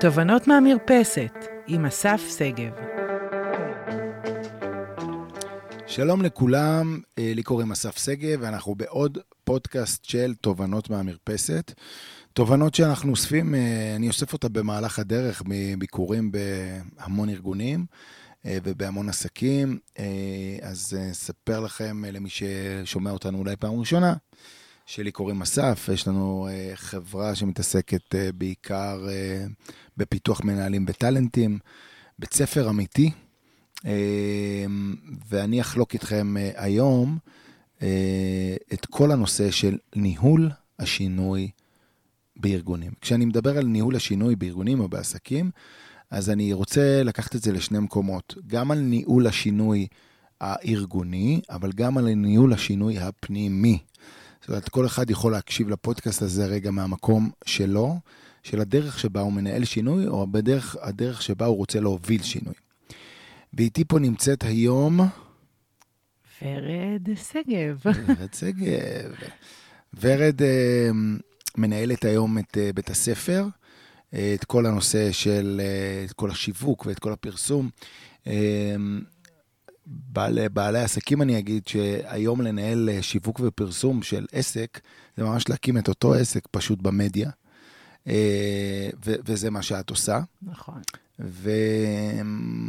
[0.00, 1.34] תובנות מהמרפסת
[1.66, 2.72] עם אסף שגב.
[5.86, 11.72] שלום לכולם, אה, לי קוראים אסף שגב, ואנחנו בעוד פודקאסט של תובנות מהמרפסת.
[12.32, 17.86] תובנות שאנחנו אוספים, אה, אני אוסף אותה במהלך הדרך מביקורים בהמון ארגונים
[18.46, 19.78] אה, ובהמון עסקים.
[20.62, 24.14] אז אספר לכם, למי ששומע אותנו אולי פעם ראשונה,
[24.90, 29.06] שלי קוראים אסף, יש לנו חברה שמתעסקת בעיקר
[29.96, 31.58] בפיתוח מנהלים בטאלנטים,
[32.18, 33.10] בית ספר אמיתי.
[35.28, 37.18] ואני אחלוק איתכם היום
[38.72, 41.50] את כל הנושא של ניהול השינוי
[42.36, 42.92] בארגונים.
[43.00, 45.50] כשאני מדבר על ניהול השינוי בארגונים או בעסקים,
[46.10, 49.86] אז אני רוצה לקחת את זה לשני מקומות, גם על ניהול השינוי
[50.40, 53.78] הארגוני, אבל גם על ניהול השינוי הפנימי.
[54.48, 57.96] זאת אומרת, כל אחד יכול להקשיב לפודקאסט הזה רגע מהמקום שלו,
[58.42, 62.54] של הדרך שבה הוא מנהל שינוי, או בדרך, הדרך שבה הוא רוצה להוביל שינוי.
[63.54, 65.00] ואיתי פה נמצאת היום...
[66.42, 67.80] ורד שגב.
[67.84, 69.12] ורד שגב.
[70.00, 70.94] ורד uh,
[71.56, 76.86] מנהלת היום את uh, בית הספר, uh, את כל הנושא של, uh, את כל השיווק
[76.86, 77.70] ואת כל הפרסום.
[78.24, 78.28] Uh,
[79.88, 84.80] בעלי, בעלי עסקים, אני אגיד, שהיום לנהל שיווק ופרסום של עסק,
[85.16, 87.30] זה ממש להקים את אותו עסק פשוט במדיה.
[89.04, 90.20] ו- וזה מה שאת עושה.
[90.42, 90.82] נכון.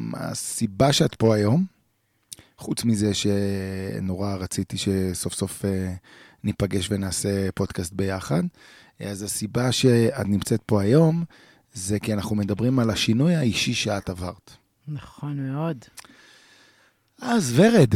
[0.09, 1.65] והסיבה שאת פה היום,
[2.57, 5.93] חוץ מזה שנורא רציתי שסוף סוף אה,
[6.43, 8.43] ניפגש ונעשה פודקאסט ביחד,
[8.99, 11.23] אז הסיבה שאת נמצאת פה היום,
[11.73, 14.51] זה כי אנחנו מדברים על השינוי האישי שאת עברת.
[14.87, 15.77] נכון מאוד.
[17.21, 17.93] אז ורד.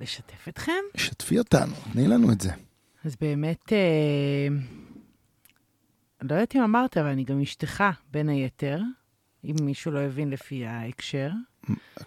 [0.00, 0.72] לשתף אתכם?
[0.96, 2.50] שתפי אותנו, תני לנו את זה.
[3.04, 4.48] אז באמת, אה,
[6.22, 8.80] לא יודעת אם אמרת, אבל אני גם אשתך, בין היתר.
[9.44, 11.30] אם מישהו לא הבין לפי ההקשר.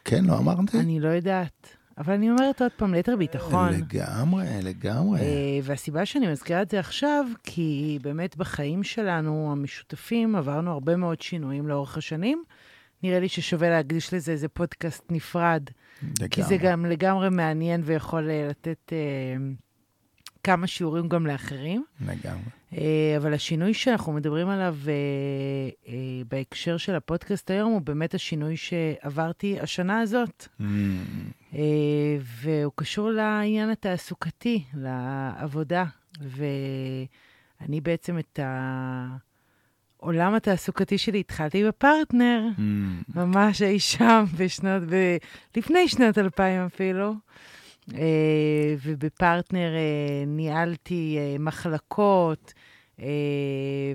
[0.06, 0.80] כן, לא אמרתי?
[0.80, 1.76] אני לא יודעת.
[1.98, 3.74] אבל אני אומרת עוד פעם, ליתר ביטחון.
[3.74, 5.20] לגמרי, לגמרי.
[5.20, 11.22] אה, והסיבה שאני מזכירה את זה עכשיו, כי באמת בחיים שלנו, המשותפים, עברנו הרבה מאוד
[11.22, 12.44] שינויים לאורך השנים.
[13.04, 15.64] נראה לי ששווה להקדיש לזה איזה פודקאסט נפרד.
[16.04, 16.30] לגמרי.
[16.30, 18.94] כי זה גם לגמרי מעניין ויכול אה, לתת...
[18.94, 19.36] אה,
[20.44, 21.84] כמה שיעורים גם לאחרים.
[22.02, 22.44] לגמרי.
[22.78, 24.94] אה, אבל השינוי שאנחנו מדברים עליו אה,
[25.88, 25.94] אה,
[26.28, 30.48] בהקשר של הפודקאסט היום, הוא באמת השינוי שעברתי השנה הזאת.
[30.60, 30.64] Mm.
[32.24, 35.86] והוא קשור לעניין התעסוקתי, לעבודה.
[36.22, 38.40] ואני בעצם את
[40.02, 42.62] העולם התעסוקתי שלי התחלתי בפרטנר, mm.
[43.16, 45.18] ממש אי שם בשנות, ב...
[45.58, 47.14] לפני שנת 2000 אפילו.
[47.94, 52.54] אה, ובפרטנר אה, ניהלתי אה, מחלקות,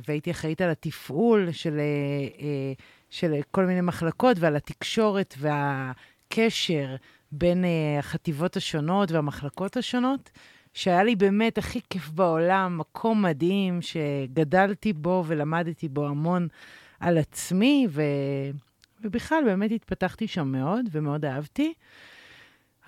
[0.09, 1.81] והייתי אחראית על התפעול של,
[3.11, 6.97] של כל מיני מחלקות ועל התקשורת והקשר
[7.33, 7.65] בין
[7.99, 10.31] החטיבות השונות והמחלקות השונות,
[10.77, 16.49] שהיה לי באמת הכי כיף בעולם, מקום מדהים שגדלתי בו ולמדתי בו המון
[17.01, 18.03] על עצמי, ו...
[19.05, 21.73] ובכלל באמת התפתחתי שם מאוד ומאוד אהבתי.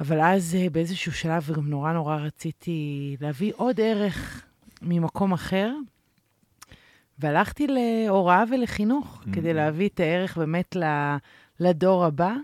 [0.00, 4.46] אבל אז אה, באיזשהו שלב גם נורא נורא רציתי להביא עוד ערך
[4.82, 5.74] ממקום אחר,
[7.18, 9.34] והלכתי להוראה ולחינוך, mm-hmm.
[9.34, 10.76] כדי להביא את הערך באמת
[11.60, 12.34] לדור הבא.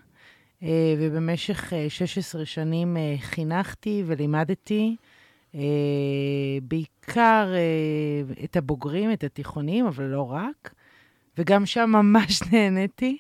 [0.63, 4.97] אה, ובמשך 16 אה, שנים חינכתי ולימדתי
[6.63, 7.53] בעיקר
[8.45, 10.75] את הבוגרים, את התיכונים, אבל לא רק.
[11.39, 13.19] וגם שם ממש נהניתי.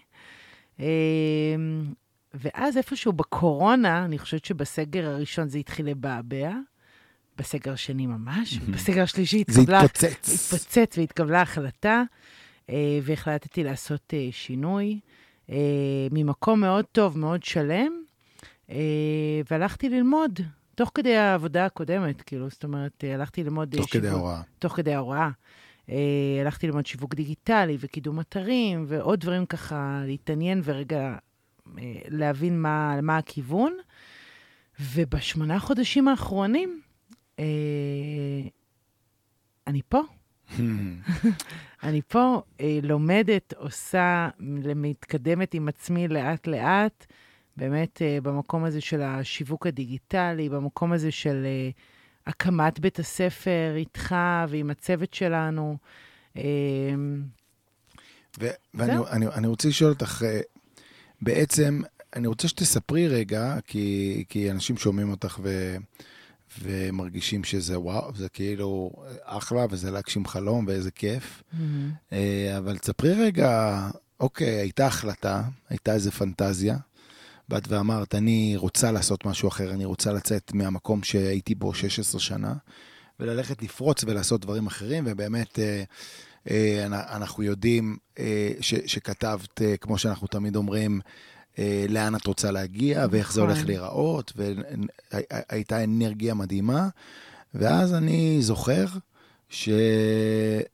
[2.34, 6.50] ואז איפשהו בקורונה, אני חושבת שבסגר הראשון זה התחיל לבעבע,
[7.38, 9.80] בסגר השני ממש, בסגר השלישי התקבלה...
[9.80, 10.52] זה התפוצץ.
[10.52, 12.02] התפוצץ והתקבלה החלטה,
[12.70, 15.00] אה, והחלטתי לעשות אה, שינוי
[15.50, 15.56] אה,
[16.10, 17.92] ממקום מאוד טוב, מאוד שלם,
[19.50, 20.40] והלכתי ללמוד.
[20.76, 23.76] תוך כדי העבודה הקודמת, כאילו, זאת אומרת, הלכתי ללמוד...
[23.76, 24.42] תוך שיווק, כדי ההוראה.
[24.58, 25.30] תוך כדי ההוראה.
[26.40, 31.16] הלכתי ללמוד שיווק דיגיטלי וקידום אתרים ועוד דברים ככה, להתעניין ורגע
[31.78, 33.72] אה, להבין מה, מה הכיוון.
[34.80, 36.80] ובשמונה חודשים האחרונים,
[37.38, 37.44] אה,
[39.66, 40.00] אני פה.
[41.82, 44.28] אני פה אה, לומדת, עושה,
[44.74, 47.06] מתקדמת עם עצמי לאט-לאט,
[47.56, 51.70] באמת אה, במקום הזה של השיווק הדיגיטלי, במקום הזה של אה,
[52.26, 54.14] הקמת בית הספר איתך
[54.48, 55.76] ועם הצוות שלנו.
[56.36, 56.42] אה,
[58.74, 60.24] ואני אני, אני רוצה לשאול אותך,
[61.22, 61.82] בעצם,
[62.16, 65.76] אני רוצה שתספרי רגע, כי, כי אנשים שומעים אותך ו,
[66.62, 68.90] ומרגישים שזה וואו, זה כאילו
[69.22, 71.42] אחלה, וזה להגשים חלום, ואיזה כיף.
[71.52, 72.14] Mm-hmm.
[72.58, 73.80] אבל תספרי רגע
[74.20, 76.76] אוקיי, הייתה החלטה, הייתה איזו פנטזיה.
[77.48, 82.54] באת ואמרת, אני רוצה לעשות משהו אחר, אני רוצה לצאת מהמקום שהייתי בו 16 שנה,
[83.20, 85.82] וללכת לפרוץ ולעשות דברים אחרים, ובאמת, אה,
[86.50, 91.00] אה, אנחנו יודעים אה, ש, שכתבת, כמו שאנחנו תמיד אומרים,
[91.88, 93.66] לאן את רוצה להגיע, ואיך זה הולך נכון.
[93.66, 96.88] להיראות, והייתה אנרגיה מדהימה.
[97.54, 98.86] ואז אני זוכר
[99.48, 100.66] שבערך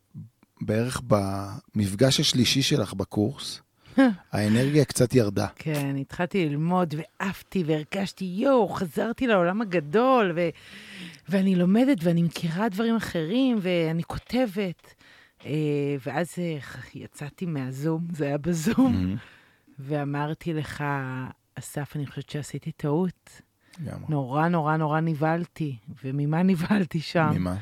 [1.06, 3.60] במפגש השלישי שלך בקורס,
[4.32, 5.46] האנרגיה קצת ירדה.
[5.56, 10.48] כן, התחלתי ללמוד ועפתי והרגשתי, יואו, חזרתי לעולם הגדול, ו...
[11.28, 14.94] ואני לומדת ואני מכירה דברים אחרים, ואני כותבת.
[15.46, 15.50] אה,
[16.06, 16.58] ואז אה,
[16.94, 19.16] יצאתי מהזום, זה היה בזום.
[19.78, 20.84] ואמרתי לך,
[21.54, 23.42] אסף, אני חושבת שעשיתי טעות.
[24.08, 25.76] נורא נורא נורא נבהלתי.
[26.04, 27.30] וממה נבהלתי שם?
[27.34, 27.56] ממה?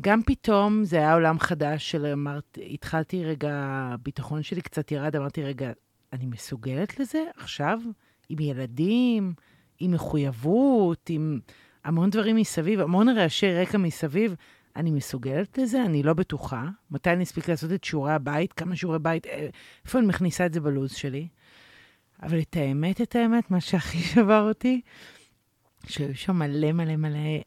[0.00, 3.50] גם פתאום זה היה עולם חדש של אמרתי, התחלתי רגע,
[3.94, 5.72] הביטחון שלי קצת ירד, אמרתי, רגע,
[6.12, 7.78] אני מסוגלת לזה עכשיו?
[8.28, 9.32] עם ילדים,
[9.80, 11.40] עם מחויבות, עם
[11.84, 14.34] המון דברים מסביב, המון רעשי רקע מסביב.
[14.76, 15.84] אני מסוגלת לזה?
[15.84, 16.68] אני לא בטוחה.
[16.90, 18.52] מתי אני אספיק לעשות את שיעורי הבית?
[18.52, 19.26] כמה שיעורי בית?
[19.26, 19.48] אה,
[19.84, 21.28] איפה אני מכניסה את זה בלו"ז שלי?
[22.22, 24.80] אבל את האמת, את האמת, מה שהכי שבר אותי,
[25.86, 27.40] שהיו שם מלא מלא מלא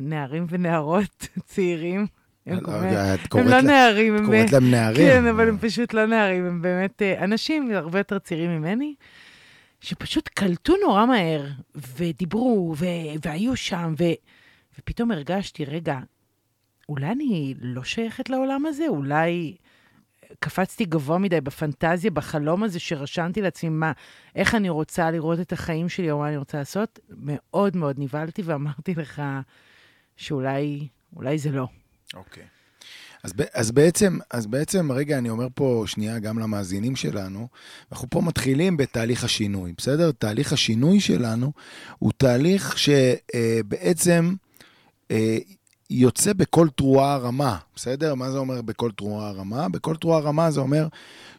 [0.00, 2.06] נערים ונערות צעירים.
[2.46, 4.26] הם, אה, הם לא נערים, הם...
[4.26, 5.06] קוראת להם נערים.
[5.06, 8.94] כן, אבל הם פשוט לא נערים, הם באמת אה, אנשים הרבה יותר צעירים ממני,
[9.80, 12.74] שפשוט קלטו נורא מהר, ודיברו,
[13.22, 13.94] והיו שם,
[14.78, 15.98] ופתאום הרגשתי, רגע,
[16.88, 18.84] אולי אני לא שייכת לעולם הזה?
[18.88, 19.56] אולי
[20.40, 23.92] קפצתי גבוה מדי בפנטזיה, בחלום הזה שרשמתי לעצמי מה,
[24.34, 28.42] איך אני רוצה לראות את החיים שלי או מה אני רוצה לעשות, מאוד מאוד נבהלתי
[28.42, 29.22] ואמרתי לך
[30.16, 31.66] שאולי אולי זה לא.
[32.14, 32.42] אוקיי.
[32.42, 32.46] Okay.
[33.22, 37.48] אז, אז, בעצם, אז בעצם, רגע, אני אומר פה שנייה גם למאזינים שלנו,
[37.92, 40.12] אנחנו פה מתחילים בתהליך השינוי, בסדר?
[40.12, 41.52] תהליך השינוי שלנו
[41.98, 44.34] הוא תהליך שבעצם
[45.10, 45.38] אה,
[45.90, 48.14] יוצא בכל תרועה רמה, בסדר?
[48.14, 49.68] מה זה אומר בכל תרועה רמה?
[49.68, 50.88] בכל תרועה רמה זה אומר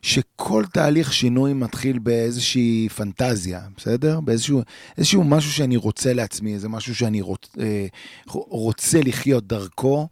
[0.02, 4.20] שכל תהליך שינוי מתחיל באיזושהי פנטזיה, בסדר?
[4.20, 4.62] באיזשהו
[4.98, 7.88] איזשהו משהו שאני רוצה לעצמי, איזה משהו שאני רוצ, אה,
[8.50, 10.08] רוצה לחיות דרכו.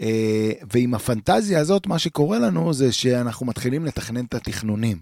[0.00, 4.98] אה, ועם הפנטזיה הזאת, מה שקורה לנו זה שאנחנו מתחילים לתכנן את התכנונים.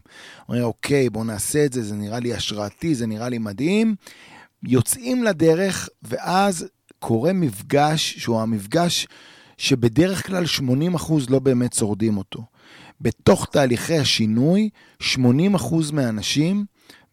[0.48, 3.94] אומרים, אוקיי, בואו נעשה את זה, זה נראה לי השראתי, זה נראה לי מדהים.
[4.62, 6.66] יוצאים לדרך, ואז
[6.98, 9.06] קורה מפגש שהוא המפגש
[9.58, 10.44] שבדרך כלל
[10.98, 12.44] 80% לא באמת שורדים אותו.
[13.00, 14.70] בתוך תהליכי השינוי,
[15.02, 15.14] 80%
[15.92, 16.64] מהאנשים,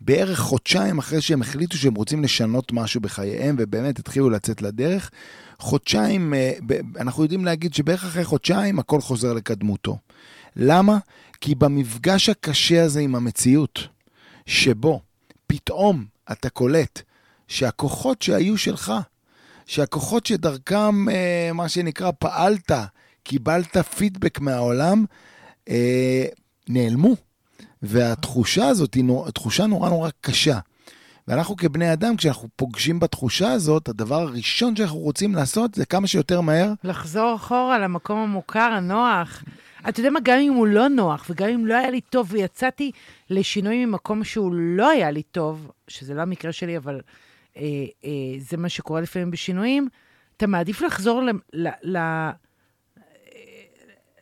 [0.02, 5.10] בערך חודשיים אחרי שהם החליטו שהם רוצים לשנות משהו בחייהם ובאמת התחילו לצאת לדרך,
[5.60, 6.52] חודשיים, אה,
[7.00, 9.98] אנחנו יודעים להגיד שבערך אחרי חודשיים הכל חוזר לקדמותו.
[10.56, 10.98] למה?
[11.42, 13.88] כי במפגש הקשה הזה עם המציאות,
[14.46, 15.02] שבו
[15.48, 17.02] פתאום אתה קולט
[17.48, 18.94] שהכוחות שהיו שלך,
[19.66, 22.72] שהכוחות שדרכם, אה, מה שנקרא, פעלת,
[23.24, 25.06] קיבלת פידבק מהעולם,
[25.70, 26.26] אה,
[26.70, 27.16] נעלמו.
[27.82, 30.60] והתחושה הזאת היא נור, תחושה נורא נורא קשה.
[31.28, 36.42] ואנחנו כבני אדם, כשאנחנו פוגשים בתחושה הזאת, הדבר הראשון שאנחנו רוצים לעשות זה כמה שיותר
[36.42, 36.74] מהר.
[36.84, 39.44] לחזור אחורה למקום המוכר, הנוח.
[39.90, 42.92] אתה יודע מה, גם אם הוא לא נוח, וגם אם לא היה לי טוב, ויצאתי
[43.30, 47.02] לשינוי ממקום שהוא לא היה לי טוב, שזה לא המקרה שלי, אבל
[47.58, 47.64] אה,
[48.06, 49.88] אה, זה מה שקורה לפעמים בשינויים,
[50.38, 52.30] אתה מעדיף לחזור ל, ל, ל,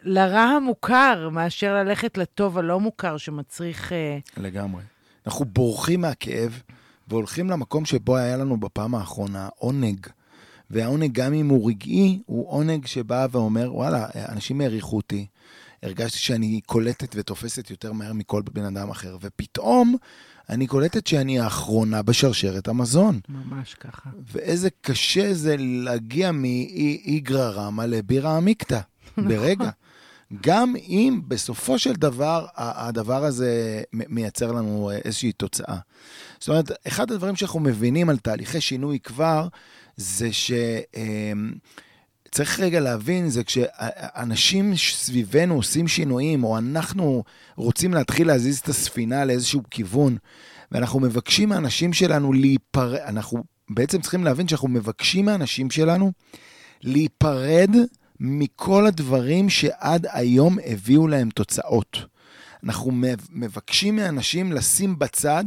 [0.03, 3.93] לרע המוכר, מאשר ללכת לטוב הלא מוכר שמצריך...
[3.93, 4.81] אה, לגמרי.
[5.25, 6.61] אנחנו בורחים מהכאב
[7.07, 10.07] והולכים למקום שבו היה לנו בפעם האחרונה עונג.
[10.69, 15.25] והעונג, גם אם הוא רגעי, הוא עונג שבא ואומר, וואלה, אנשים העריכו אותי,
[15.83, 19.95] הרגשתי שאני קולטת ותופסת יותר מהר מכל בן אדם אחר, ופתאום
[20.49, 23.19] אני קולטת שאני האחרונה בשרשרת המזון.
[23.29, 24.09] ממש ככה.
[24.31, 28.79] ואיזה קשה זה להגיע מאיגרא רמא לבירה עמיקתא,
[29.17, 29.27] נכון.
[29.27, 29.69] ברגע.
[30.41, 35.77] גם אם בסופו של דבר הדבר הזה מייצר לנו איזושהי תוצאה.
[36.39, 39.47] זאת אומרת, אחד הדברים שאנחנו מבינים על תהליכי שינוי כבר,
[39.97, 40.51] זה ש...
[40.95, 41.53] אמ,
[42.31, 47.23] צריך רגע להבין, זה כשאנשים סביבנו עושים שינויים, או אנחנו
[47.55, 50.17] רוצים להתחיל להזיז את הספינה לאיזשהו כיוון,
[50.71, 56.11] ואנחנו מבקשים מהאנשים שלנו להיפרד, אנחנו בעצם צריכים להבין שאנחנו מבקשים מהאנשים שלנו
[56.83, 57.69] להיפרד
[58.19, 61.97] מכל הדברים שעד היום הביאו להם תוצאות.
[62.63, 62.91] אנחנו
[63.31, 65.43] מבקשים מאנשים לשים בצד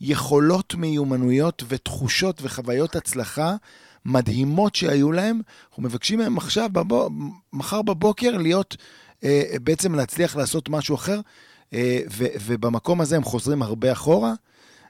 [0.00, 3.56] יכולות, מיומנויות ותחושות וחוויות הצלחה
[4.04, 5.40] מדהימות שהיו להם.
[5.68, 7.10] אנחנו מבקשים מהם עכשיו, בבו,
[7.52, 8.76] מחר בבוקר, להיות,
[9.24, 11.20] אה, בעצם להצליח לעשות משהו אחר.
[11.74, 14.32] אה, ו- ובמקום הזה הם חוזרים הרבה אחורה,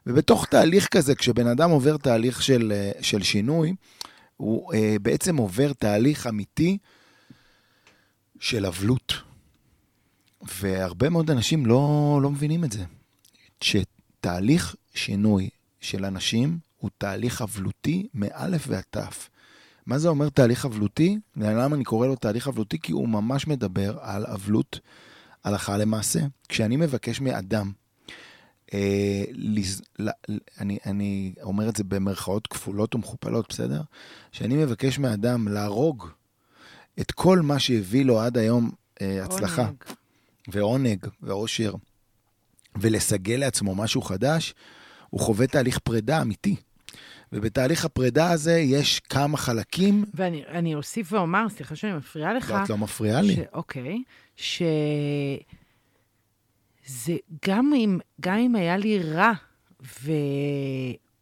[0.07, 3.75] ובתוך תהליך כזה, כשבן אדם עובר תהליך של, אה, של שינוי,
[4.37, 6.78] הוא אה, בעצם עובר תהליך אמיתי
[8.40, 9.12] של אבלות.
[10.61, 12.85] והרבה מאוד אנשים לא, לא מבינים את זה.
[13.61, 15.49] שתהליך שינוי
[15.81, 19.28] של אנשים הוא תהליך אבלותי מאלף ועד תף.
[19.86, 21.18] מה זה אומר תהליך אבלותי?
[21.36, 22.78] למה אני קורא לו תהליך אבלותי?
[22.78, 24.80] כי הוא ממש מדבר על אבלות
[25.44, 26.20] הלכה למעשה.
[26.48, 27.72] כשאני מבקש מאדם,
[28.74, 30.08] אה, לז, ל,
[30.60, 33.82] אני, אני אומר את זה במרכאות כפולות ומכופלות, בסדר?
[34.32, 36.08] כשאני מבקש מאדם להרוג
[37.00, 38.70] את כל מה שהביא לו עד היום
[39.02, 39.84] אה, הצלחה, עונג.
[40.48, 41.74] ועונג ועושר,
[42.80, 44.54] ולסגל לעצמו משהו חדש,
[45.10, 46.56] הוא חווה תהליך פרידה אמיתי.
[47.32, 50.04] ובתהליך הפרידה הזה יש כמה חלקים.
[50.14, 52.50] ואני אוסיף ואומר, סליחה שאני מפריעה לך.
[52.50, 53.34] לא, את לא מפריעה לי.
[53.34, 54.02] ש, אוקיי,
[54.36, 54.62] ש...
[56.86, 59.32] זה גם אם, גם אם היה לי רע,
[60.02, 60.10] ו...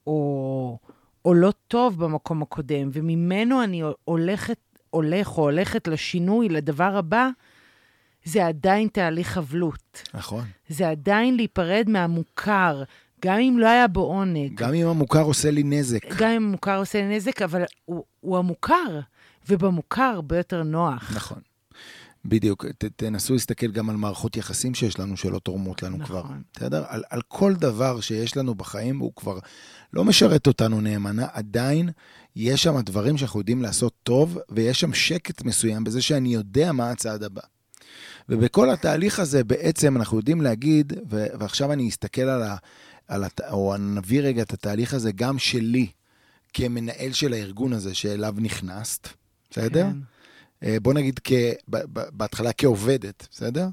[0.07, 0.79] או,
[1.25, 4.59] או לא טוב במקום הקודם, וממנו אני הולכת,
[4.91, 7.29] הולך או הולכת לשינוי, לדבר הבא,
[8.25, 10.03] זה עדיין תהליך אבלות.
[10.15, 10.45] נכון.
[10.69, 12.83] זה עדיין להיפרד מהמוכר,
[13.25, 14.55] גם אם לא היה בו עונג.
[14.55, 16.17] גם אם המוכר עושה לי נזק.
[16.19, 19.01] גם אם המוכר עושה לי נזק, אבל הוא, הוא המוכר,
[19.49, 21.13] ובמוכר הרבה יותר נוח.
[21.17, 21.39] נכון.
[22.25, 26.07] בדיוק, ת, תנסו להסתכל גם על מערכות יחסים שיש לנו שלא תורמות לנו נכון.
[26.07, 26.35] כבר.
[26.57, 26.85] בסדר?
[26.89, 29.39] על, על כל דבר שיש לנו בחיים, הוא כבר
[29.93, 31.89] לא משרת אותנו נאמנה, עדיין
[32.37, 36.91] יש שם דברים שאנחנו יודעים לעשות טוב, ויש שם שקט מסוים בזה שאני יודע מה
[36.91, 37.43] הצעד הבא.
[38.29, 42.57] ובכל התהליך הזה בעצם אנחנו יודעים להגיד, ו- ועכשיו אני אסתכל על ה...
[43.11, 43.41] על הת...
[43.51, 45.87] או נביא רגע את התהליך הזה גם שלי,
[46.53, 49.09] כמנהל של הארגון הזה שאליו נכנסת,
[49.51, 49.85] בסדר?
[49.85, 49.97] כן.
[50.63, 51.33] אה, בוא נגיד כ...
[52.13, 53.69] בהתחלה כעובדת, בסדר?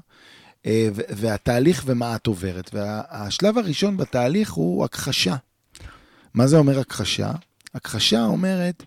[0.66, 2.70] אה, והתהליך ומה את עוברת.
[2.74, 5.36] והשלב הראשון בתהליך הוא הכחשה.
[6.34, 7.32] מה זה אומר הכחשה?
[7.74, 8.82] הכחשה אומרת,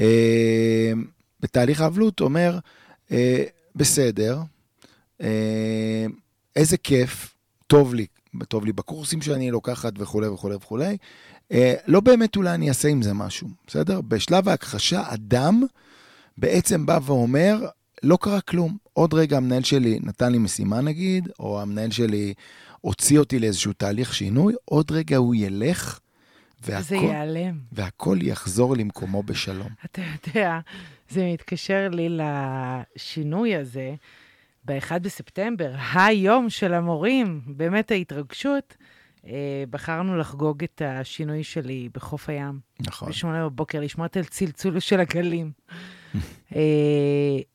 [0.00, 0.92] אה,
[1.40, 2.58] בתהליך האבלות אומר,
[3.76, 4.40] בסדר,
[6.56, 7.34] איזה כיף,
[7.66, 8.06] טוב לי,
[8.48, 10.96] טוב לי בקורסים שאני לוקחת וכולי וכולי וכולי.
[11.86, 14.00] לא באמת אולי אני אעשה עם זה משהו, בסדר?
[14.00, 15.62] בשלב ההכחשה, אדם
[16.38, 17.66] בעצם בא ואומר,
[18.02, 18.76] לא קרה כלום.
[18.92, 22.34] עוד רגע המנהל שלי נתן לי משימה נגיד, או המנהל שלי
[22.80, 25.98] הוציא אותי לאיזשהו תהליך שינוי, עוד רגע הוא ילך,
[26.62, 27.58] והכל, זה ייעלם.
[27.72, 29.68] והכל יחזור למקומו בשלום.
[29.84, 30.58] אתה יודע,
[31.10, 33.94] זה מתקשר לי לשינוי הזה.
[34.68, 38.76] ב-1 בספטמבר, היום של המורים, באמת ההתרגשות,
[39.26, 42.60] אה, בחרנו לחגוג את השינוי שלי בחוף הים.
[42.80, 43.08] נכון.
[43.08, 45.52] בשמונה בבוקר, לשמוע את הצלצול של הגלים.
[46.56, 46.60] אה,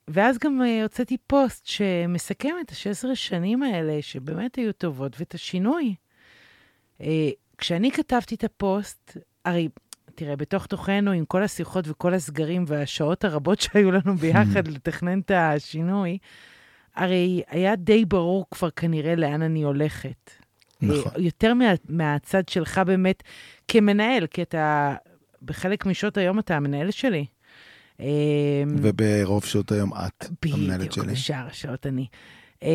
[0.08, 5.96] ואז גם אה, הוצאתי פוסט שמסכם את ה-16 שנים האלה, שבאמת היו טובות, ואת השינוי.
[7.58, 9.70] כשאני כתבתי את הפוסט, הרי,
[10.15, 15.32] תראה, בתוך תוכנו, עם כל השיחות וכל הסגרים והשעות הרבות שהיו לנו ביחד לתכנן את
[15.32, 16.17] השינוי,
[16.95, 20.31] הרי היה די ברור כבר כנראה לאן אני הולכת.
[20.81, 21.12] נכון.
[21.17, 23.23] יותר מה, מהצד שלך באמת
[23.67, 24.95] כמנהל, כי אתה,
[25.41, 27.25] בחלק משעות היום אתה המנהל שלי.
[28.00, 28.05] אמ,
[28.77, 31.03] וברוב שעות היום את המנהלת שלי.
[31.03, 32.07] בדיוק, בשאר השעות אני.
[32.63, 32.69] אמ,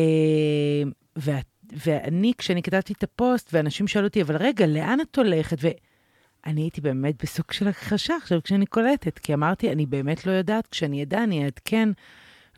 [1.85, 5.57] ואני, כשאני כתבתי את הפוסט, ואנשים שאלו אותי, אבל רגע, לאן את הולכת?
[5.61, 10.67] ואני הייתי באמת בסוג של הכחשה עכשיו כשאני קולטת, כי אמרתי, אני באמת לא יודעת,
[10.67, 11.89] כשאני אדע, אני אעדכן.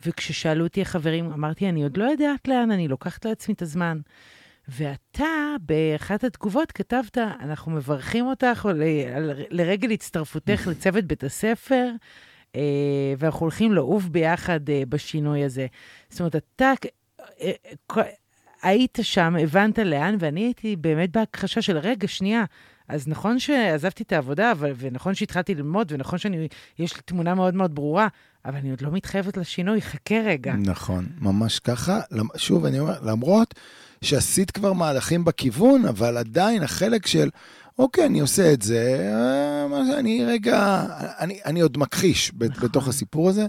[0.06, 3.98] וכששאלו אותי החברים, אמרתי, אני עוד לא יודעת לאן, אני לוקחת לעצמי את הזמן.
[4.68, 5.24] ואתה,
[5.60, 8.68] באחת התגובות כתבת, אנחנו מברכים אותך
[9.50, 11.90] לרגל הצטרפותך לצוות בית הספר.
[12.56, 15.66] אה, ואנחנו הולכים לעוף ביחד אה, בשינוי הזה.
[16.08, 16.72] זאת אומרת, אתה
[17.40, 17.52] אה,
[18.62, 22.44] היית שם, הבנת לאן, ואני הייתי באמת בהכחשה של, רגע, שנייה,
[22.88, 27.74] אז נכון שעזבתי את העבודה, אבל, ונכון שהתחלתי ללמוד, ונכון שיש לי תמונה מאוד מאוד
[27.74, 28.08] ברורה,
[28.44, 30.52] אבל אני עוד לא מתחייבת לשינוי, חכה רגע.
[30.52, 32.00] נכון, ממש ככה.
[32.36, 33.54] שוב, אני אומר, למרות
[34.04, 37.30] שעשית כבר מהלכים בכיוון, אבל עדיין החלק של...
[37.78, 40.86] אוקיי, אני עושה את זה, אה, אני רגע,
[41.18, 42.68] אני, אני עוד מכחיש נכון.
[42.68, 43.46] בתוך הסיפור הזה,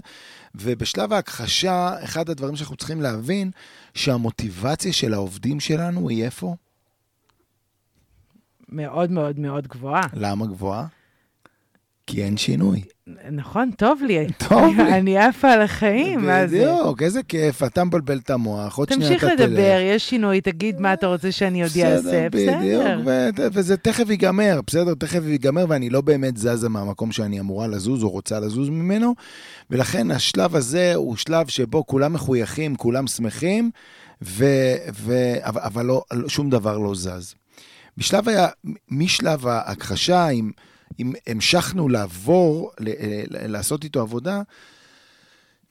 [0.54, 3.50] ובשלב ההכחשה, אחד הדברים שאנחנו צריכים להבין,
[3.94, 6.56] שהמוטיבציה של העובדים שלנו היא איפה?
[8.68, 10.02] מאוד מאוד מאוד גבוהה.
[10.12, 10.86] למה גבוהה?
[12.06, 12.82] כי אין שינוי.
[13.30, 14.26] נכון, טוב לי.
[14.48, 14.92] טוב לי.
[14.98, 16.56] אני עפה על החיים, מה זה?
[16.56, 19.30] בדיוק, איזה כיף, אתה מבלבל את המוח, עוד שנייה אתה תלך.
[19.30, 22.98] תמשיך לדבר, יש שינוי, תגיד מה אתה רוצה שאני עוד אעשה, בסדר.
[23.04, 28.02] בדיוק, וזה תכף ייגמר, בסדר, תכף ייגמר, ואני לא באמת זזה מהמקום שאני אמורה לזוז
[28.02, 29.14] או רוצה לזוז ממנו,
[29.70, 33.70] ולכן השלב הזה הוא שלב שבו כולם מחויכים, כולם שמחים,
[34.22, 34.44] ו,
[34.94, 37.34] ו, אבל, אבל לא, שום דבר לא זז.
[37.98, 38.48] בשלב היה,
[38.90, 40.50] משלב ההכחשה, אם,
[40.98, 42.90] אם המשכנו לעבור, ל,
[43.48, 44.42] לעשות איתו עבודה,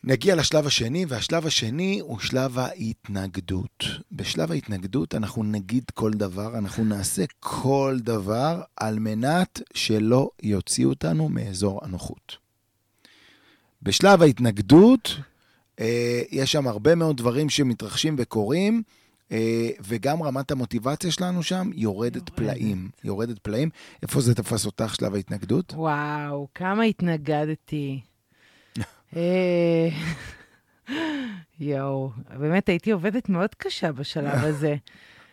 [0.04, 3.84] נגיע לשלב השני, והשלב השני הוא שלב ההתנגדות.
[4.12, 11.30] בשלב ההתנגדות אנחנו נגיד כל דבר, אנחנו נעשה כל דבר על מנת שלא יוציאו אותנו
[11.30, 12.38] מאזור הנוחות.
[13.82, 15.16] בשלב ההתנגדות,
[15.80, 19.03] אה, יש שם הרבה מאוד דברים שמתרחשים וקורים, אה,
[19.80, 22.90] וגם רמת המוטיבציה שלנו שם יורדת יורדת פלאים.
[23.04, 23.70] יורדת פלאים.
[24.02, 25.74] איפה זה תפס אותך, שלב ההתנגדות?
[25.74, 28.02] וואו, כמה התנגדתי.
[29.16, 29.90] אה,
[31.60, 34.76] יואו, באמת הייתי עובדת מאוד קשה בשלב הזה.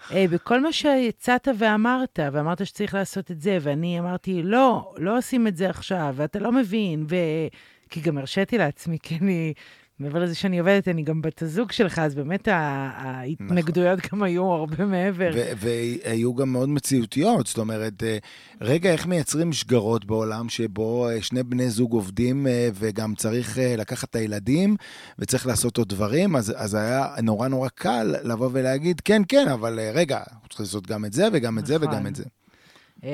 [0.08, 5.46] Hey, בכל מה שיצאת ואמרת, ואמרת שצריך לעשות את זה, ואני אמרתי, לא, לא עושים
[5.46, 7.16] את זה עכשיו, ואתה לא מבין, ו...
[7.90, 9.54] כי גם הרשיתי לעצמי, כי אני
[10.00, 14.18] מעבר לזה שאני עובדת, אני גם בת הזוג שלך, אז באמת ההתנגדויות נכון.
[14.18, 15.30] גם היו הרבה מעבר.
[15.56, 18.18] והיו גם מאוד מציאותיות, זאת אומרת, אה,
[18.60, 24.10] רגע, איך מייצרים שגרות בעולם שבו אה, שני בני זוג עובדים אה, וגם צריך לקחת
[24.10, 24.76] את הילדים
[25.18, 29.80] וצריך לעשות עוד דברים, אז, אז היה נורא נורא קל לבוא ולהגיד, כן, כן, אבל
[29.94, 31.78] רגע, צריך לעשות גם את זה וגם את נכון.
[31.78, 32.24] זה וגם את זה.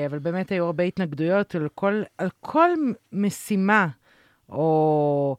[0.05, 2.69] אבל באמת היו הרבה התנגדויות על כל, על כל
[3.13, 3.87] משימה,
[4.49, 5.37] או...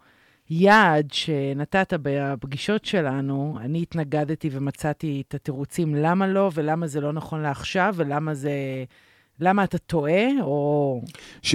[0.50, 7.42] יעד שנתת בפגישות שלנו, אני התנגדתי ומצאתי את התירוצים למה לא, ולמה זה לא נכון
[7.42, 8.50] לעכשיו, ולמה זה...
[9.40, 11.02] למה אתה טועה, או...
[11.42, 11.54] ש...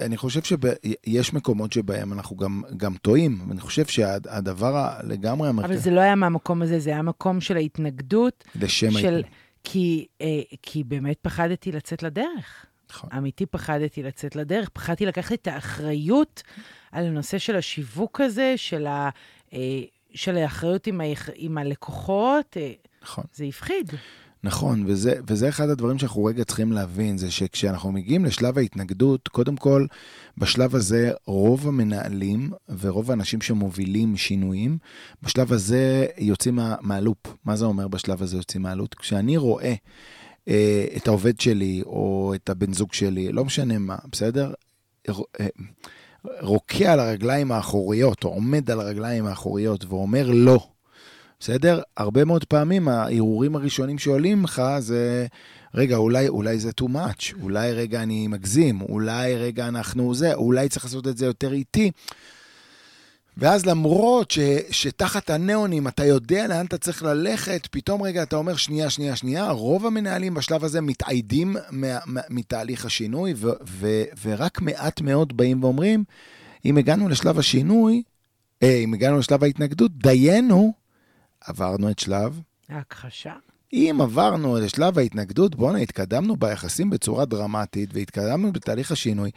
[0.00, 5.74] אני חושב שיש מקומות שבהם אנחנו גם, גם טועים, ואני חושב שהדבר לגמרי המרכזי...
[5.74, 8.44] אבל זה לא היה מהמקום הזה, זה היה מקום של ההתנגדות.
[8.60, 8.96] לשם של...
[8.96, 9.30] ההתנגדות.
[9.64, 12.66] כי, אה, כי באמת פחדתי לצאת לדרך.
[12.90, 13.10] נכון.
[13.18, 16.42] אמיתי פחדתי לצאת לדרך, פחדתי לקחת את האחריות
[16.94, 19.10] על הנושא של השיווק הזה, של, ה,
[19.52, 19.58] אה,
[20.14, 22.56] של האחריות עם, ה, עם הלקוחות.
[22.56, 22.72] אה,
[23.02, 23.24] נכון.
[23.34, 23.90] זה הפחיד.
[24.42, 29.56] נכון, וזה, וזה אחד הדברים שאנחנו רגע צריכים להבין, זה שכשאנחנו מגיעים לשלב ההתנגדות, קודם
[29.56, 29.86] כל,
[30.38, 34.78] בשלב הזה רוב המנהלים ורוב האנשים שמובילים שינויים,
[35.22, 37.18] בשלב הזה יוצאים מה, מהלופ.
[37.44, 38.94] מה זה אומר בשלב הזה יוצאים מהלופ?
[38.94, 39.74] כשאני רואה
[40.48, 44.52] אה, את העובד שלי או את הבן זוג שלי, לא משנה מה, בסדר?
[45.08, 45.46] אה,
[46.40, 50.66] רוקע על הרגליים האחוריות, או עומד על הרגליים האחוריות ואומר לא,
[51.40, 51.80] בסדר?
[51.96, 55.26] הרבה מאוד פעמים הערעורים הראשונים שעולים לך זה,
[55.74, 60.68] רגע, אולי, אולי זה too much, אולי רגע אני מגזים, אולי רגע אנחנו זה, אולי
[60.68, 61.90] צריך לעשות את זה יותר איטי.
[63.36, 64.38] ואז למרות ש,
[64.70, 69.50] שתחת הניאונים אתה יודע לאן אתה צריך ללכת, פתאום רגע אתה אומר, שנייה, שנייה, שנייה,
[69.50, 71.56] רוב המנהלים בשלב הזה מתאיידים
[72.30, 76.04] מתהליך השינוי, ו, ו, ורק מעט מאוד באים ואומרים,
[76.64, 78.02] אם הגענו לשלב השינוי,
[78.62, 80.72] אה, אם הגענו לשלב ההתנגדות, דיינו,
[81.44, 82.40] עברנו את שלב...
[82.68, 83.32] ההכחשה.
[83.72, 89.30] אם עברנו לשלב ההתנגדות, בואנה, התקדמנו ביחסים בצורה דרמטית והתקדמנו בתהליך השינוי,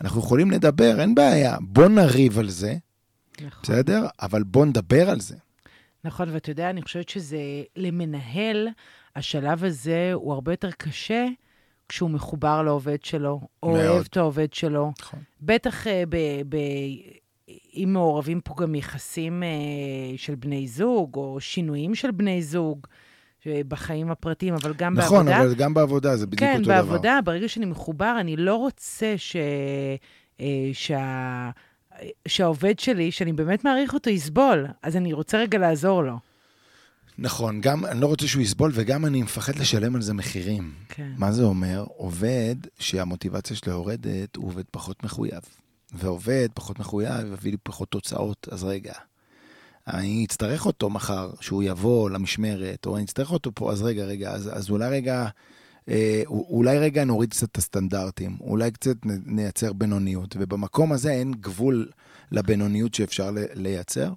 [0.00, 1.56] אנחנו יכולים לדבר, אין בעיה.
[1.60, 2.74] בוא נריב על זה,
[3.36, 3.62] נכון.
[3.62, 4.06] בסדר?
[4.22, 5.36] אבל בוא נדבר על זה.
[6.04, 7.38] נכון, ואתה יודע, אני חושבת שזה,
[7.76, 8.68] למנהל,
[9.16, 11.26] השלב הזה הוא הרבה יותר קשה
[11.88, 13.86] כשהוא מחובר לעובד שלו, או מאוד.
[13.86, 14.92] אוהב את העובד שלו.
[15.00, 15.20] נכון.
[15.40, 16.16] בטח uh, ב,
[16.48, 16.56] ב,
[17.48, 22.86] אם מעורבים פה גם יחסים uh, של בני זוג, או שינויים של בני זוג.
[23.46, 25.36] אה, בחיים הפרטיים, אבל גם נכון, בעבודה.
[25.36, 26.86] נכון, אבל גם בעבודה זה בדיוק כן, אותו בעבודה, דבר.
[26.86, 29.36] כן, בעבודה, ברגע שאני מחובר, אני לא רוצה ש...
[30.72, 31.50] שה...
[32.28, 34.66] שהעובד שלי, שאני באמת מעריך אותו, יסבול.
[34.82, 36.18] אז אני רוצה רגע לעזור לו.
[37.18, 40.72] נכון, גם אני לא רוצה שהוא יסבול, וגם אני מפחד לשלם על זה מחירים.
[40.88, 41.12] כן.
[41.16, 41.84] מה זה אומר?
[41.96, 45.40] עובד שהמוטיבציה שלו יורדת, הוא עובד פחות מחויב.
[45.92, 48.48] ועובד פחות מחויב, יביא לי פחות תוצאות.
[48.50, 48.94] אז רגע,
[49.86, 54.30] אני אצטרך אותו מחר, שהוא יבוא למשמרת, או אני אצטרך אותו פה, אז רגע, רגע,
[54.30, 55.28] אז, אז אולי רגע...
[55.90, 61.88] אה, אולי רגע נוריד קצת את הסטנדרטים, אולי קצת נייצר בינוניות, ובמקום הזה אין גבול
[62.32, 64.12] לבינוניות שאפשר לייצר.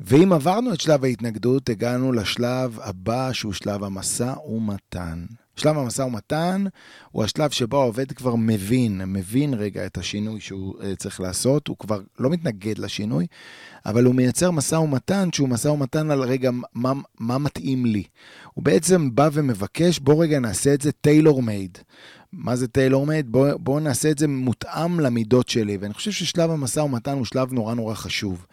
[0.00, 5.24] ואם עברנו את שלב ההתנגדות, הגענו לשלב הבא, שהוא שלב המשא ומתן.
[5.58, 6.64] שלב המשא ומתן
[7.10, 11.76] הוא השלב שבו העובד כבר מבין, מבין רגע את השינוי שהוא uh, צריך לעשות, הוא
[11.76, 13.26] כבר לא מתנגד לשינוי,
[13.86, 18.02] אבל הוא מייצר משא ומתן שהוא משא ומתן על רגע מה, מה מתאים לי.
[18.54, 21.78] הוא בעצם בא ומבקש, בוא רגע נעשה את זה טיילור מייד.
[22.32, 23.32] מה זה טיילור מייד?
[23.32, 25.76] בואו בוא נעשה את זה מותאם למידות שלי.
[25.76, 28.46] ואני חושב ששלב המשא ומתן הוא שלב נורא נורא חשוב.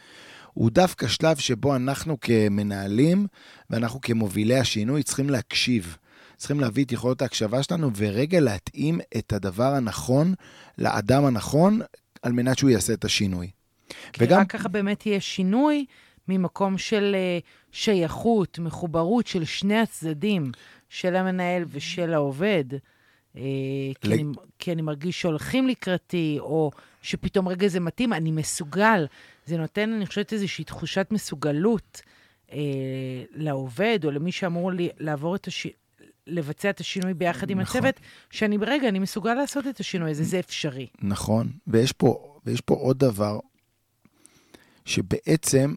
[0.53, 3.27] הוא דווקא שלב שבו אנחנו כמנהלים
[3.69, 5.97] ואנחנו כמובילי השינוי צריכים להקשיב.
[6.37, 10.33] צריכים להביא את יכולות ההקשבה שלנו ורגע להתאים את הדבר הנכון
[10.77, 11.79] לאדם הנכון
[12.21, 13.49] על מנת שהוא יעשה את השינוי.
[14.19, 14.39] וגם...
[14.39, 15.85] רק ככה באמת יהיה שינוי
[16.27, 17.39] ממקום של, אה,
[17.71, 20.51] שייכות, מחוברות של שני הצדדים,
[20.89, 22.65] של המנהל ושל העובד,
[23.37, 23.41] אה,
[24.01, 24.23] כי, אני,
[24.59, 26.71] כי אני מרגיש שהולכים לקראתי, או
[27.01, 29.05] שפתאום רגע זה מתאים, אני מסוגל.
[29.45, 32.01] זה נותן, אני חושבת, איזושהי תחושת מסוגלות
[32.51, 32.57] אה,
[33.31, 35.67] לעובד, או למי שאמור לי, לעבור את הש...
[36.27, 37.77] לבצע את השינוי ביחד עם נכון.
[37.79, 40.87] הצוות, שאני, רגע, אני מסוגל לעשות את השינוי הזה, זה אפשרי.
[41.01, 43.39] נכון, ויש פה, ויש פה עוד דבר,
[44.85, 45.73] שבעצם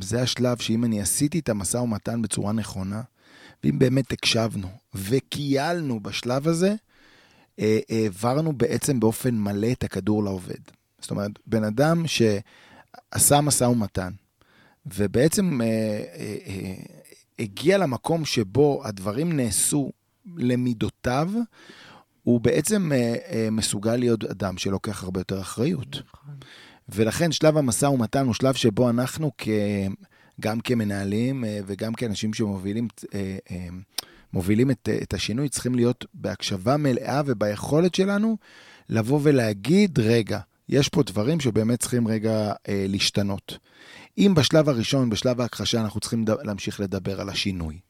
[0.00, 3.02] זה השלב שאם אני עשיתי את המשא ומתן בצורה נכונה,
[3.64, 6.74] ואם באמת הקשבנו וקיילנו בשלב הזה,
[7.58, 10.60] אה, העברנו בעצם באופן מלא את הכדור לעובד.
[11.00, 14.12] זאת אומרת, בן אדם שעשה משא ומתן,
[14.86, 16.74] ובעצם אה, אה,
[17.40, 19.92] הגיע למקום שבו הדברים נעשו
[20.36, 21.30] למידותיו,
[22.22, 22.90] הוא בעצם
[23.52, 25.96] מסוגל להיות אדם שלוקח הרבה יותר אחריות.
[26.14, 26.34] נכון.
[26.88, 29.48] ולכן שלב המשא ומתן הוא שלב שבו אנחנו כ...
[30.40, 33.68] גם כמנהלים אה, וגם כאנשים שמובילים אה, אה,
[34.32, 38.36] מובילים את, את השינוי, צריכים להיות בהקשבה מלאה וביכולת שלנו
[38.88, 43.58] לבוא ולהגיד, רגע, יש פה דברים שבאמת צריכים רגע אה, להשתנות.
[44.18, 47.80] אם בשלב הראשון, בשלב ההכחשה, אנחנו צריכים להמשיך לדבר על השינוי.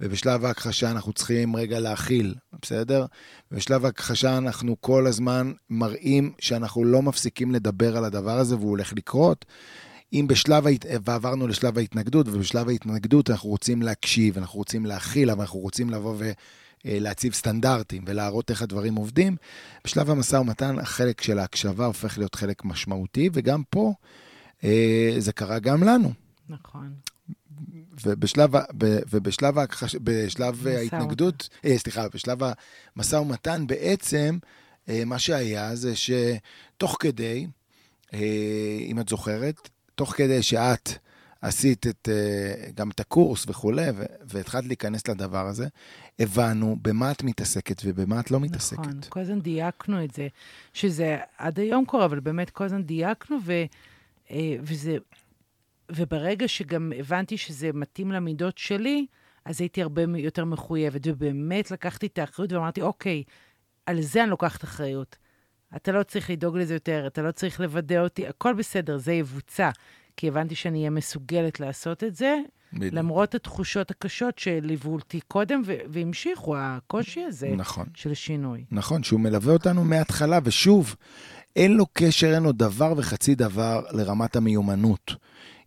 [0.00, 3.06] ובשלב ההכחשה אנחנו צריכים רגע להכיל, בסדר?
[3.52, 8.92] ובשלב ההכחשה אנחנו כל הזמן מראים שאנחנו לא מפסיקים לדבר על הדבר הזה והוא הולך
[8.92, 9.44] לקרות.
[10.12, 10.64] אם בשלב,
[11.04, 16.16] ועברנו לשלב ההתנגדות, ובשלב ההתנגדות אנחנו רוצים להקשיב, אנחנו רוצים להכיל, אבל אנחנו רוצים לבוא
[16.84, 19.36] ולהציב סטנדרטים ולהראות איך הדברים עובדים,
[19.84, 24.31] בשלב המשא ומתן החלק של ההקשבה הופך להיות חלק משמעותי, וגם פה אה,
[25.18, 26.12] זה קרה גם לנו.
[26.48, 26.94] נכון.
[28.04, 28.50] ובשלב,
[29.10, 32.38] ובשלב ההכחש, בשלב ההתנגדות, אה, סליחה, בשלב
[32.96, 34.38] המשא ומתן, בעצם
[34.88, 37.46] אה, מה שהיה זה שתוך כדי,
[38.14, 40.90] אה, אם את זוכרת, תוך כדי שאת
[41.42, 43.86] עשית את, אה, גם את הקורס וכולי,
[44.24, 45.68] והתחלת להיכנס לדבר הזה,
[46.18, 48.78] הבנו במה את מתעסקת ובמה את לא מתעסקת.
[48.78, 50.28] נכון, כל הזמן דייקנו את זה,
[50.72, 53.64] שזה עד היום קורה, אבל באמת כל הזמן דייקנו, ו, אה,
[54.62, 54.96] וזה,
[55.92, 59.06] וברגע שגם הבנתי שזה מתאים למידות שלי,
[59.44, 63.22] אז הייתי הרבה יותר מחויבת, ובאמת לקחתי את האחריות ואמרתי, אוקיי,
[63.86, 65.16] על זה אני לוקחת אחריות.
[65.76, 69.70] אתה לא צריך לדאוג לזה יותר, אתה לא צריך לוודא אותי, הכל בסדר, זה יבוצע.
[70.16, 72.38] כי הבנתי שאני אהיה מסוגלת לעשות את זה,
[72.72, 72.94] בדיוק.
[72.94, 77.86] למרות התחושות הקשות שליוו אותי קודם והמשיכו, הקושי הזה נכון.
[77.94, 78.64] של שינוי.
[78.70, 80.96] נכון, שהוא מלווה אותנו מההתחלה, ושוב,
[81.56, 85.14] אין לו קשר, אין לו דבר וחצי דבר לרמת המיומנות.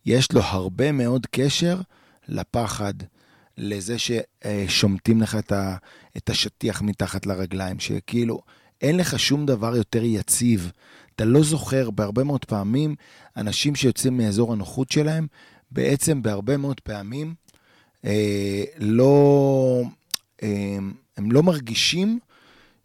[0.05, 1.81] יש לו הרבה מאוד קשר
[2.27, 2.93] לפחד,
[3.57, 5.37] לזה ששומטים לך
[6.17, 8.41] את השטיח מתחת לרגליים, שכאילו...
[8.81, 10.71] אין לך שום דבר יותר יציב.
[11.15, 12.95] אתה לא זוכר, בהרבה מאוד פעמים,
[13.37, 15.27] אנשים שיוצאים מאזור הנוחות שלהם,
[15.71, 17.33] בעצם בהרבה מאוד פעמים
[18.05, 19.83] אה, לא,
[20.43, 20.77] אה,
[21.17, 22.19] הם לא מרגישים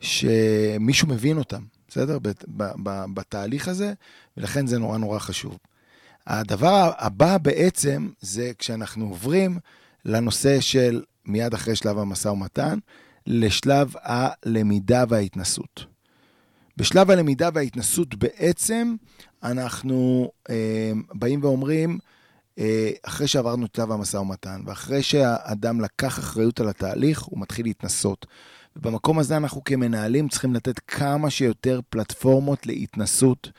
[0.00, 2.18] שמישהו מבין אותם, בסדר?
[3.14, 3.92] בתהליך הזה,
[4.36, 5.58] ולכן זה נורא נורא חשוב.
[6.26, 9.58] הדבר הבא בעצם זה כשאנחנו עוברים
[10.04, 12.78] לנושא של מיד אחרי שלב המשא ומתן,
[13.26, 15.84] לשלב הלמידה וההתנסות.
[16.76, 18.94] בשלב הלמידה וההתנסות בעצם
[19.42, 21.98] אנחנו אה, באים ואומרים,
[22.58, 27.66] אה, אחרי שעברנו את שלב המשא ומתן, ואחרי שהאדם לקח אחריות על התהליך, הוא מתחיל
[27.66, 28.26] להתנסות.
[28.80, 33.50] ובמקום הזה אנחנו כמנהלים צריכים לתת כמה שיותר פלטפורמות להתנסות,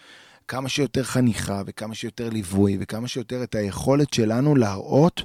[0.47, 5.21] כמה שיותר חניכה וכמה שיותר ליווי וכמה שיותר את היכולת שלנו להראות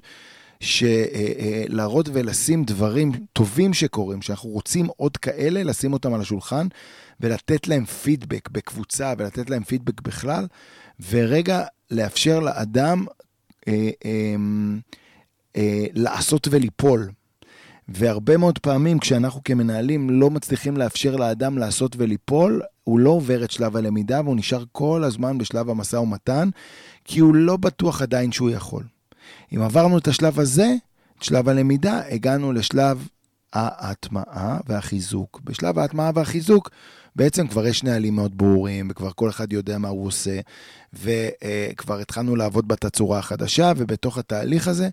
[1.68, 6.66] להראות ולשים דברים טובים שקורים, שאנחנו רוצים עוד כאלה, לשים אותם על השולחן
[7.20, 10.46] ולתת להם פידבק בקבוצה ולתת להם פידבק בכלל,
[11.10, 13.04] ורגע לאפשר לאדם
[13.68, 14.34] אה, אה,
[15.56, 17.10] אה, לעשות וליפול.
[17.88, 23.50] והרבה מאוד פעמים כשאנחנו כמנהלים לא מצליחים לאפשר לאדם לעשות וליפול, הוא לא עובר את
[23.50, 26.48] שלב הלמידה והוא נשאר כל הזמן בשלב המשא ומתן,
[27.04, 28.82] כי הוא לא בטוח עדיין שהוא יכול.
[29.54, 30.74] אם עברנו את השלב הזה,
[31.18, 33.08] את שלב הלמידה, הגענו לשלב
[33.52, 35.40] ההטמעה והחיזוק.
[35.44, 36.70] בשלב ההטמעה והחיזוק,
[37.16, 40.40] בעצם כבר יש נהלים מאוד ברורים, וכבר כל אחד יודע מה הוא עושה,
[40.92, 44.88] וכבר התחלנו לעבוד בתצורה החדשה, ובתוך התהליך הזה,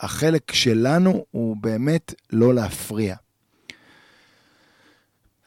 [0.00, 3.16] החלק שלנו הוא באמת לא להפריע.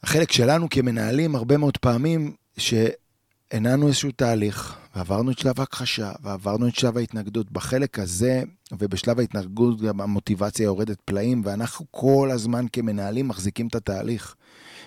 [0.04, 6.75] החלק שלנו כמנהלים, הרבה מאוד פעמים, שהנענו איזשהו תהליך, ועברנו את שלב ההכחשה, ועברנו את
[6.75, 7.51] שלב ההתנגדות.
[7.51, 14.36] בחלק הזה, ובשלב ההתנגדות גם המוטיבציה יורדת פלאים, ואנחנו כל הזמן כמנהלים מחזיקים את התהליך.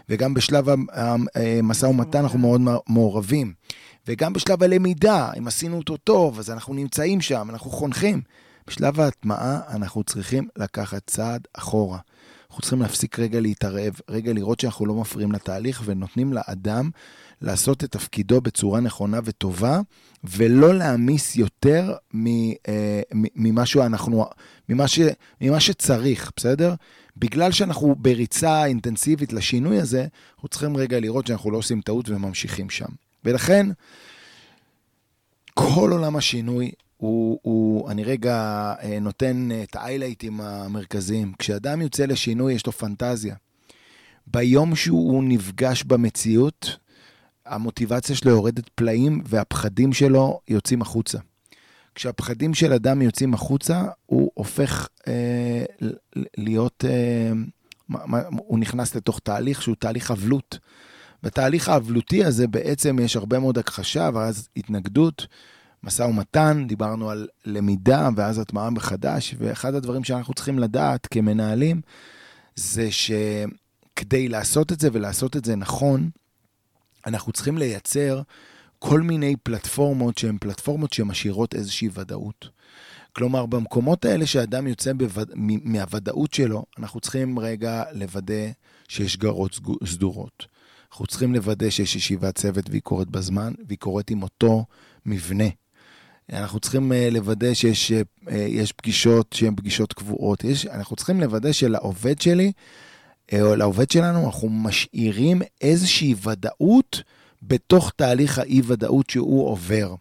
[0.09, 3.53] וגם בשלב המשא ומתן אנחנו מאוד מעורבים.
[4.07, 8.21] וגם בשלב הלמידה, אם עשינו אותו טוב, אז אנחנו נמצאים שם, אנחנו חונכים.
[8.69, 11.99] בשלב ההטמעה אנחנו צריכים לקחת צעד אחורה.
[12.51, 16.91] אנחנו צריכים להפסיק רגע להתערב, רגע לראות שאנחנו לא מפריעים לתהליך ונותנים לאדם
[17.43, 19.81] לעשות את תפקידו בצורה נכונה וטובה,
[20.25, 21.95] ולא להעמיס יותר
[22.69, 24.27] אה, ממה, שאנחנו,
[24.69, 25.01] ממה, ש,
[25.41, 26.75] ממה שצריך, בסדר?
[27.17, 32.71] בגלל שאנחנו בריצה אינטנסיבית לשינוי הזה, אנחנו צריכים רגע לראות שאנחנו לא עושים טעות וממשיכים
[32.71, 32.89] שם.
[33.25, 33.67] ולכן,
[35.55, 38.35] כל עולם השינוי הוא, הוא, אני רגע
[38.83, 41.33] אה, נותן את האיילייטים המרכזיים.
[41.39, 43.35] כשאדם יוצא לשינוי, יש לו פנטזיה.
[44.27, 46.77] ביום שהוא נפגש במציאות,
[47.47, 51.19] המוטיבציה שלו יורדת פלאים והפחדים שלו יוצאים החוצה.
[51.95, 55.65] כשהפחדים של אדם יוצאים החוצה, הוא הופך אה,
[56.37, 57.33] להיות, אה,
[58.37, 60.59] הוא נכנס לתוך תהליך שהוא תהליך אבלות.
[61.23, 65.27] בתהליך האבלותי הזה בעצם יש הרבה מאוד הכחשה ואז התנגדות,
[65.83, 71.81] משא ומתן, דיברנו על למידה ואז הטמעה מחדש, ואחד הדברים שאנחנו צריכים לדעת כמנהלים,
[72.57, 76.11] זה שכדי לעשות את זה ולעשות את זה נכון,
[77.07, 78.23] אנחנו צריכים לייצר
[78.79, 82.49] כל מיני פלטפורמות שהן פלטפורמות שמשאירות איזושהי ודאות.
[83.13, 85.31] כלומר, במקומות האלה שאדם יוצא בווד...
[85.65, 88.51] מהוודאות שלו, אנחנו צריכים רגע לוודא
[88.89, 90.47] שיש גרות סדורות.
[90.93, 94.65] אנחנו צריכים לוודא שיש ישיבת צוות והיא קורית בזמן, והיא קורית עם אותו
[95.07, 95.49] מבנה.
[96.33, 97.93] אנחנו צריכים אה, לוודא שיש
[98.31, 100.45] אה, פגישות שהן פגישות קבועות.
[100.45, 102.53] יש, אנחנו צריכים לוודא שלעובד שלי,
[103.33, 107.03] אה, או לעובד שלנו, אנחנו משאירים איזושהי ודאות
[107.43, 109.95] בתוך תהליך האי-ודאות שהוא עובר.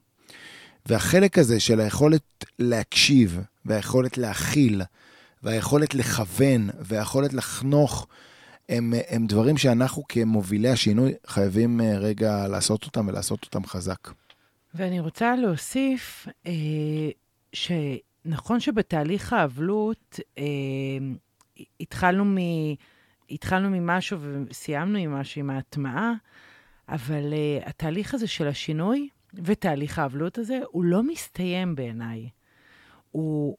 [0.86, 2.22] והחלק הזה של היכולת
[2.60, 4.82] להקשיב, והיכולת להכיל,
[5.44, 8.08] והיכולת לכוון, והיכולת לחנוך,
[8.70, 14.08] הם, הם דברים שאנחנו כמובילי השינוי חייבים אה, רגע לעשות אותם ולעשות אותם חזק.
[14.74, 16.52] ואני רוצה להוסיף אה,
[17.54, 20.44] שנכון שבתהליך האבלות אה,
[21.80, 22.38] התחלנו, מ,
[23.30, 26.14] התחלנו ממשהו וסיימנו עם משהו, עם ההטמעה,
[26.90, 32.30] אבל uh, התהליך הזה של השינוי ותהליך האבלות הזה, הוא לא מסתיים בעיניי.
[33.12, 33.58] הוא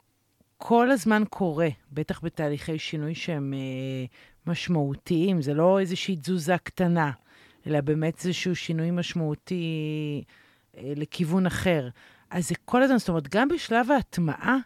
[0.57, 5.43] כל הזמן קורה, בטח בתהליכי שינוי שהם uh, משמעותיים.
[5.43, 7.11] זה לא איזושהי תזוזה קטנה,
[7.67, 10.25] אלא באמת איזשהו שינוי משמעותי
[10.77, 11.89] לכיוון אחר.
[12.31, 14.57] אז זה כל הזמן, זאת אומרת, גם בשלב ההטמעה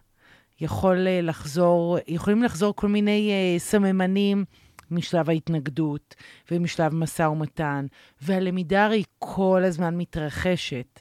[0.60, 4.44] יכול uh, לחזור, יכולים לחזור כל מיני uh, סממנים.
[4.92, 6.14] משלב ההתנגדות
[6.50, 7.86] ומשלב משא ומתן,
[8.22, 11.00] והלמידה הרי כל הזמן מתרחשת.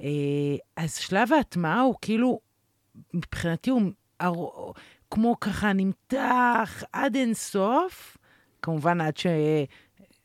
[0.00, 0.06] אה,
[0.76, 2.40] אז שלב ההטמעה הוא כאילו,
[3.14, 4.74] מבחינתי הוא
[5.10, 8.16] כמו ככה נמתח עד אינסוף,
[8.62, 9.26] כמובן עד ש...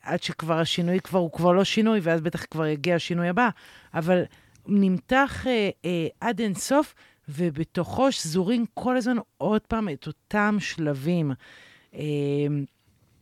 [0.04, 3.50] עד שכבר השינוי כבר, הוא כבר לא שינוי, ואז בטח כבר יגיע השינוי הבא,
[3.94, 4.24] אבל
[4.68, 6.94] נמתח אה, אה, עד אינסוף,
[7.30, 11.32] ובתוכו שזורים כל הזמן עוד פעם את אותם שלבים.
[11.96, 12.02] אה,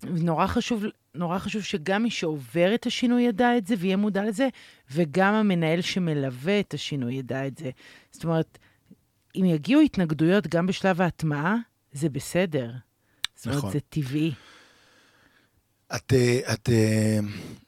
[0.03, 0.83] נורא חשוב,
[1.15, 4.47] נורא חשוב שגם מי שעובר את השינוי ידע את זה ויהיה מודע לזה,
[4.91, 7.69] וגם המנהל שמלווה את השינוי ידע את זה.
[8.11, 8.57] זאת אומרת,
[9.35, 11.55] אם יגיעו התנגדויות גם בשלב ההטמעה,
[11.91, 12.71] זה בסדר.
[13.35, 13.71] זאת אומרת, נכון.
[13.71, 14.31] זה טבעי.
[15.95, 17.19] את, אה, את אה,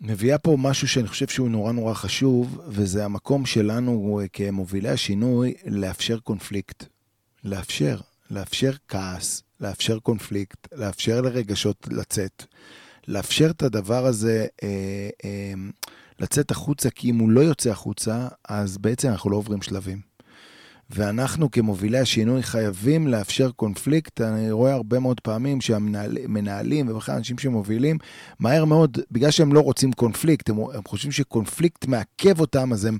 [0.01, 5.53] מביאה פה משהו שאני חושב שהוא נורא נורא חשוב, וזה המקום שלנו אה, כמובילי השינוי
[5.65, 6.85] לאפשר קונפליקט.
[7.43, 7.97] לאפשר,
[8.31, 12.45] לאפשר כעס, לאפשר קונפליקט, לאפשר לרגשות לצאת,
[13.07, 14.47] לאפשר את הדבר הזה
[16.19, 20.10] לצאת החוצה, כי אם הוא לא יוצא החוצה, אז בעצם אנחנו לא עוברים שלבים.
[20.95, 24.21] ואנחנו כמובילי השינוי חייבים לאפשר קונפליקט.
[24.21, 27.97] אני רואה הרבה מאוד פעמים שהמנהלים ובכלל אנשים שמובילים,
[28.39, 32.97] מהר מאוד, בגלל שהם לא רוצים קונפליקט, הם, הם חושבים שקונפליקט מעכב אותם, אז הם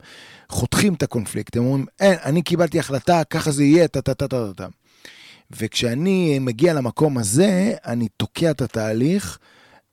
[0.50, 1.58] חותכים את הקונפליקט.
[1.58, 4.68] הם אומרים, אין, אני קיבלתי החלטה, ככה זה יהיה, טה-טה-טה-טה.
[5.58, 9.40] וכשאני מגיע למקום הזה, אני תוקע את התהליך.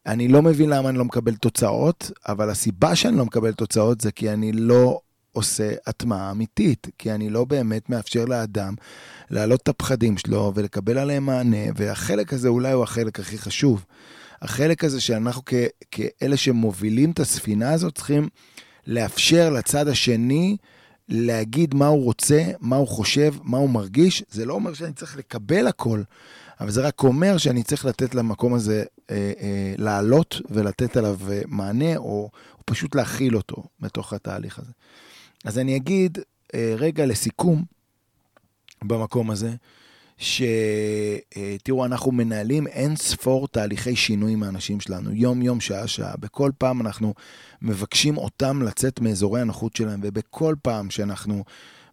[0.07, 4.13] אני לא מבין למה אני לא מקבל תוצאות, אבל הסיבה שאני לא מקבל תוצאות זה
[4.13, 5.01] כי אני לא
[5.33, 8.75] עושה הטמעה אמיתית, כי אני לא באמת מאפשר לאדם
[9.31, 13.85] להעלות את הפחדים שלו ולקבל עליהם מענה, והחלק הזה אולי הוא החלק הכי חשוב.
[14.43, 15.55] החלק הזה שאנחנו כ-
[15.91, 18.29] כאלה שמובילים את הספינה הזאת צריכים
[18.87, 20.57] לאפשר לצד השני
[21.09, 24.25] להגיד מה הוא רוצה, מה הוא חושב, מה הוא מרגיש.
[24.31, 26.03] זה לא אומר שאני צריך לקבל הכל,
[26.61, 31.41] אבל זה רק אומר שאני צריך לתת למקום הזה אה, אה, לעלות ולתת עליו אה,
[31.47, 34.73] מענה, או, או פשוט להכיל אותו בתוך התהליך הזה.
[35.45, 36.19] אז אני אגיד
[36.55, 37.65] אה, רגע לסיכום
[38.83, 39.55] במקום הזה,
[40.19, 46.17] שתראו, אנחנו מנהלים אין ספור תהליכי שינוי עם האנשים שלנו, יום-יום, שעה-שעה.
[46.21, 47.15] בכל פעם אנחנו
[47.63, 51.45] מבקשים אותם לצאת מאזורי הנוחות שלהם, ובכל פעם שאנחנו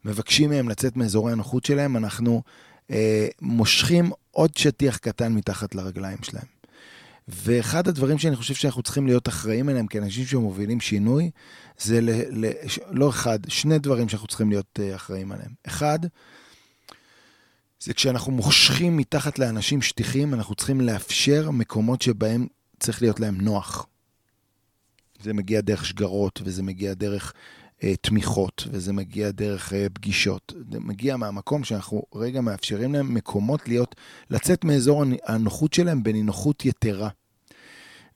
[0.06, 2.42] מבקשים מהם לצאת מאזורי הנוחות שלהם, אנחנו
[2.92, 6.55] אה, מושכים עוד שטיח קטן מתחת לרגליים שלהם.
[7.28, 11.32] ואחד הדברים שאני חושב שאנחנו צריכים להיות אחראים אליהם כאנשים שמובילים שינוי,
[11.78, 12.10] זה ל,
[12.46, 12.52] ל,
[12.90, 15.52] לא אחד, שני דברים שאנחנו צריכים להיות אה, אחראים עליהם.
[15.68, 16.00] אחד,
[17.80, 22.48] זה כשאנחנו מושכים מתחת לאנשים שטיחים, אנחנו צריכים לאפשר מקומות שבהם
[22.80, 23.88] צריך להיות להם נוח.
[25.22, 27.34] זה מגיע דרך שגרות, וזה מגיע דרך
[28.02, 30.54] תמיכות, וזה מגיע דרך אה, פגישות.
[30.72, 33.96] זה מגיע מהמקום שאנחנו רגע מאפשרים להם מקומות להיות,
[34.30, 37.10] לצאת מאזור הנוחות שלהם בנינוחות יתרה.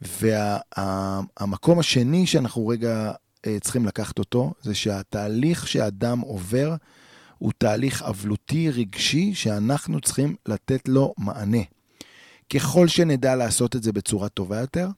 [0.01, 3.11] והמקום וה, השני שאנחנו רגע
[3.47, 6.75] אה, צריכים לקחת אותו, זה שהתהליך שאדם עובר
[7.37, 11.63] הוא תהליך אבלותי רגשי שאנחנו צריכים לתת לו מענה.
[12.53, 14.89] ככל שנדע לעשות את זה בצורה טובה יותר,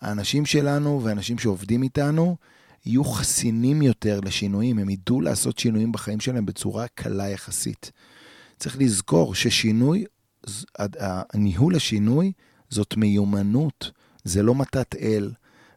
[0.00, 2.36] האנשים שלנו ואנשים שעובדים איתנו
[2.86, 7.92] יהיו חסינים יותר לשינויים, הם ידעו לעשות שינויים בחיים שלהם בצורה קלה יחסית.
[8.58, 10.04] צריך לזכור ששינוי,
[11.34, 12.32] ניהול השינוי
[12.70, 13.90] זאת מיומנות,
[14.24, 15.32] זה לא מתת אל,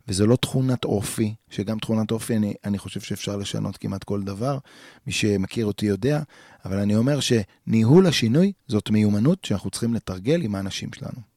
[0.08, 4.58] וזו לא תכונת אופי, שגם תכונת אופי, אני, אני חושב שאפשר לשנות כמעט כל דבר,
[5.08, 6.22] מי שמכיר אותי יודע,
[6.66, 11.29] אבל אני אומר שניהול השינוי זאת מיומנות שאנחנו צריכים לתרגל עם האנשים שלנו.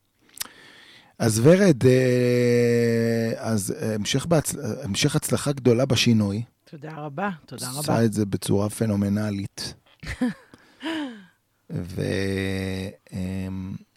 [1.23, 4.55] אז ורד, אה, אז המשך, בהצ...
[4.83, 6.43] המשך הצלחה גדולה בשינוי.
[6.71, 7.79] תודה רבה, תודה רבה.
[7.79, 9.75] עושה את זה בצורה פנומנלית.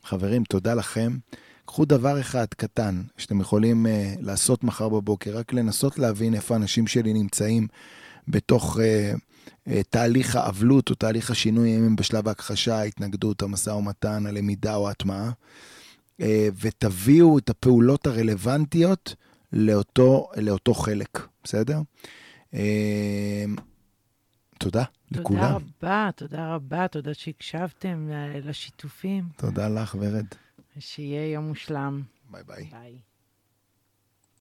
[0.04, 1.18] וחברים, תודה לכם.
[1.66, 3.90] קחו דבר אחד קטן שאתם יכולים uh,
[4.22, 7.68] לעשות מחר בבוקר, רק לנסות להבין איפה האנשים שלי נמצאים
[8.28, 8.80] בתוך uh,
[9.68, 14.88] uh, תהליך האבלות או תהליך השינוי, אם הם בשלב ההכחשה, ההתנגדות, המשא ומתן, הלמידה או
[14.88, 15.32] ההטמעה,
[16.60, 19.16] ותביאו את הפעולות הרלוונטיות
[19.54, 21.80] לאותו, לאותו חלק, בסדר?
[22.52, 22.58] Uh,
[24.60, 25.42] תודה, לכולם.
[25.42, 28.10] תודה רבה, תודה רבה, תודה שהקשבתם
[28.44, 29.24] לשיתופים.
[29.38, 30.26] תודה לך, ורד.
[30.78, 32.02] ושיהיה יום מושלם.
[32.32, 32.68] ביי ביי.
[32.72, 33.00] ביי.